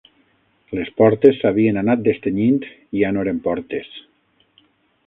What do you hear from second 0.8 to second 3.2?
portes s'havien anat destenyint i ja